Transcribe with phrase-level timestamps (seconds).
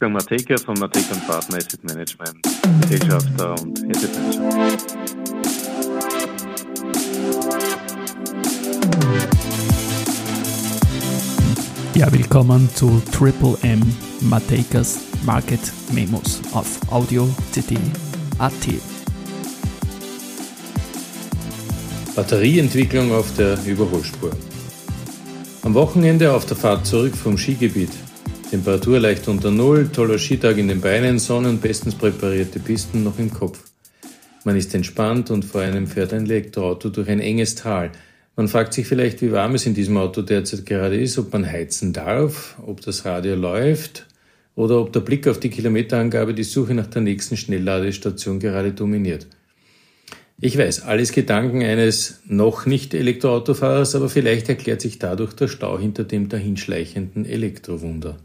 [0.00, 2.38] Wolfgang Mateka von Mateka Partner Asset Management,
[2.82, 4.78] Gesellschafter und Asset Manager.
[11.96, 13.82] Ja, willkommen zu Triple M
[14.20, 17.76] Matekas Market Memos auf Audio CD
[18.38, 18.52] AT.
[22.14, 24.30] Batterieentwicklung auf der Überholspur.
[25.64, 27.90] Am Wochenende auf der Fahrt zurück vom Skigebiet
[28.50, 33.18] Temperatur leicht unter Null, toller Skitag in den Beinen, Sonne und bestens präparierte Pisten noch
[33.18, 33.62] im Kopf.
[34.44, 37.90] Man ist entspannt und vor einem fährt ein Elektroauto durch ein enges Tal.
[38.36, 41.44] Man fragt sich vielleicht, wie warm es in diesem Auto derzeit gerade ist, ob man
[41.44, 44.06] heizen darf, ob das Radio läuft
[44.54, 49.26] oder ob der Blick auf die Kilometerangabe die Suche nach der nächsten Schnellladestation gerade dominiert.
[50.40, 55.78] Ich weiß, alles Gedanken eines noch nicht Elektroautofahrers, aber vielleicht erklärt sich dadurch der Stau
[55.78, 58.16] hinter dem dahinschleichenden Elektrowunder.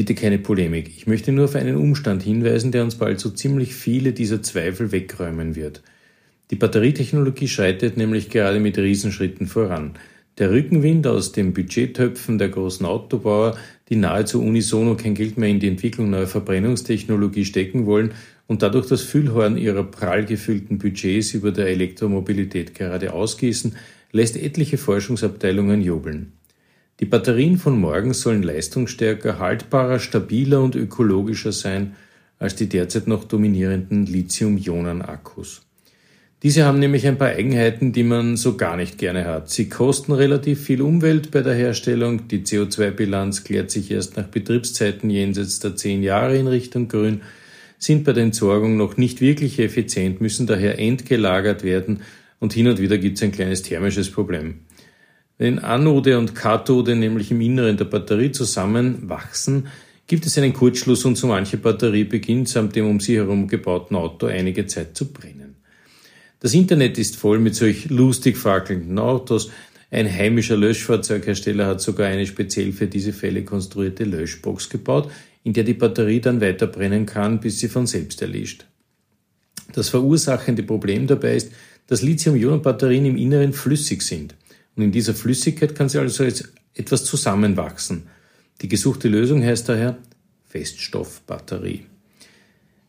[0.00, 0.90] Bitte keine Polemik.
[0.96, 4.92] Ich möchte nur auf einen Umstand hinweisen, der uns bald so ziemlich viele dieser Zweifel
[4.92, 5.82] wegräumen wird.
[6.50, 9.98] Die Batterietechnologie schreitet nämlich gerade mit Riesenschritten voran.
[10.38, 13.58] Der Rückenwind aus den Budgettöpfen der großen Autobauer,
[13.90, 18.12] die nahezu unisono kein Geld mehr in die Entwicklung neuer Verbrennungstechnologie stecken wollen
[18.46, 23.76] und dadurch das Füllhorn ihrer prall gefüllten Budgets über der Elektromobilität gerade ausgießen,
[24.12, 26.32] lässt etliche Forschungsabteilungen jubeln.
[27.00, 31.96] Die Batterien von morgen sollen leistungsstärker, haltbarer, stabiler und ökologischer sein
[32.38, 35.62] als die derzeit noch dominierenden Lithium-Ionen-Akkus.
[36.42, 39.50] Diese haben nämlich ein paar Eigenheiten, die man so gar nicht gerne hat.
[39.50, 45.10] Sie kosten relativ viel Umwelt bei der Herstellung, die CO2-Bilanz klärt sich erst nach Betriebszeiten
[45.10, 47.22] jenseits der zehn Jahre in Richtung Grün,
[47.78, 52.00] sind bei der Entsorgung noch nicht wirklich effizient, müssen daher entgelagert werden
[52.38, 54.60] und hin und wieder gibt es ein kleines thermisches Problem.
[55.40, 59.68] Wenn Anode und Kathode nämlich im Inneren der Batterie zusammenwachsen,
[60.06, 63.96] gibt es einen Kurzschluss und so manche Batterie beginnt samt dem um sie herum gebauten
[63.96, 65.56] Auto einige Zeit zu brennen.
[66.40, 69.50] Das Internet ist voll mit solch lustig fackelnden Autos.
[69.90, 75.10] Ein heimischer Löschfahrzeughersteller hat sogar eine speziell für diese Fälle konstruierte Löschbox gebaut,
[75.42, 78.66] in der die Batterie dann weiter brennen kann, bis sie von selbst erlischt.
[79.72, 81.50] Das verursachende Problem dabei ist,
[81.86, 84.34] dass Lithium-Ionen-Batterien im Inneren flüssig sind.
[84.80, 88.04] Und in dieser Flüssigkeit kann sie also jetzt etwas zusammenwachsen.
[88.62, 89.98] Die gesuchte Lösung heißt daher
[90.46, 91.84] Feststoffbatterie.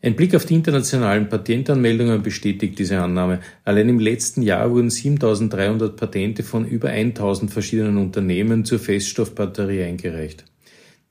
[0.01, 3.41] Ein Blick auf die internationalen Patentanmeldungen bestätigt diese Annahme.
[3.66, 10.46] Allein im letzten Jahr wurden 7300 Patente von über 1000 verschiedenen Unternehmen zur Feststoffbatterie eingereicht.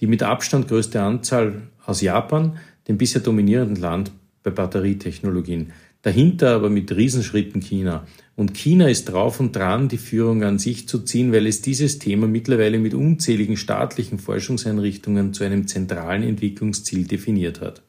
[0.01, 2.57] Die mit Abstand größte Anzahl aus Japan,
[2.89, 5.73] dem bisher dominierenden Land bei Batterietechnologien.
[6.03, 8.07] Dahinter aber mit Riesenschritten China.
[8.35, 11.99] Und China ist drauf und dran, die Führung an sich zu ziehen, weil es dieses
[11.99, 17.83] Thema mittlerweile mit unzähligen staatlichen Forschungseinrichtungen zu einem zentralen Entwicklungsziel definiert hat.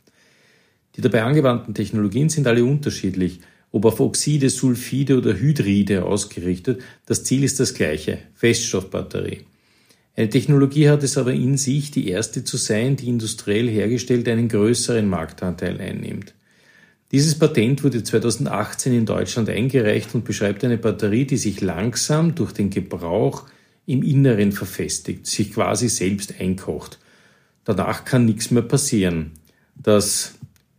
[0.97, 3.39] Die dabei angewandten Technologien sind alle unterschiedlich,
[3.71, 9.43] ob auf Oxide, Sulfide oder Hydride ausgerichtet, das Ziel ist das gleiche, Feststoffbatterie.
[10.17, 14.49] Eine Technologie hat es aber in sich, die erste zu sein, die industriell hergestellt einen
[14.49, 16.33] größeren Marktanteil einnimmt.
[17.11, 22.53] Dieses Patent wurde 2018 in Deutschland eingereicht und beschreibt eine Batterie, die sich langsam durch
[22.53, 23.47] den Gebrauch
[23.85, 26.99] im Inneren verfestigt, sich quasi selbst einkocht.
[27.65, 29.31] Danach kann nichts mehr passieren.
[29.75, 30.35] Das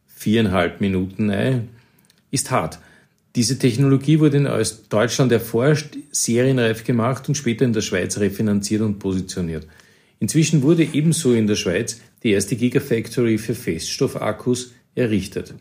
[0.06, 1.65] viereinhalb Minuten Ei
[2.31, 2.78] ist hart.
[3.37, 4.48] Diese Technologie wurde in
[4.88, 9.66] Deutschland erforscht, serienreif gemacht und später in der Schweiz refinanziert und positioniert.
[10.19, 15.54] Inzwischen wurde ebenso in der Schweiz die erste Gigafactory für Feststoffakkus errichtet.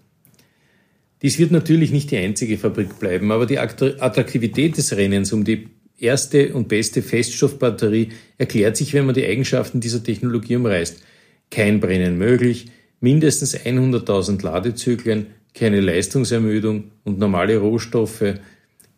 [1.22, 5.68] Dies wird natürlich nicht die einzige Fabrik bleiben, aber die Attraktivität des Rennens um die
[6.00, 11.04] erste und beste Feststoffbatterie erklärt sich, wenn man die Eigenschaften dieser Technologie umreißt.
[11.52, 12.68] Kein Brennen möglich,
[13.02, 18.36] mindestens 100.000 Ladezyklen, keine Leistungsermüdung und normale Rohstoffe,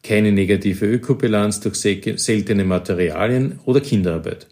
[0.02, 4.48] keine negative Ökobilanz durch seltene Materialien oder Kinderarbeit.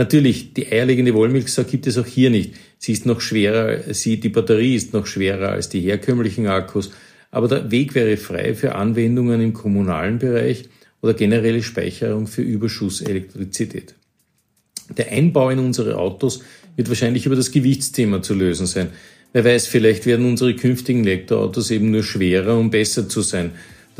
[0.00, 2.54] Natürlich, die eierlegende Wollmilchsau gibt es auch hier nicht.
[2.78, 6.90] Sie ist noch schwerer, sie, die Batterie ist noch schwerer als die herkömmlichen Akkus,
[7.30, 10.70] aber der Weg wäre frei für Anwendungen im kommunalen Bereich
[11.02, 13.94] oder generelle Speicherung für Überschusselektrizität.
[14.96, 16.42] Der Einbau in unsere Autos
[16.76, 18.88] wird wahrscheinlich über das Gewichtsthema zu lösen sein.
[19.34, 23.50] Wer weiß, vielleicht werden unsere künftigen Elektroautos eben nur schwerer, um besser zu sein.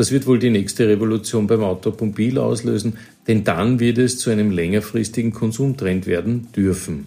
[0.00, 2.96] Das wird wohl die nächste Revolution beim Automobil auslösen,
[3.28, 7.06] denn dann wird es zu einem längerfristigen Konsumtrend werden dürfen.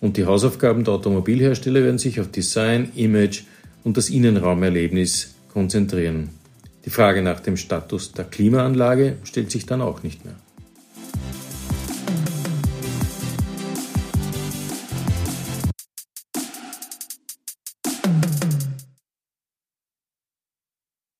[0.00, 3.42] Und die Hausaufgaben der Automobilhersteller werden sich auf Design, Image
[3.84, 6.30] und das Innenraumerlebnis konzentrieren.
[6.86, 10.36] Die Frage nach dem Status der Klimaanlage stellt sich dann auch nicht mehr.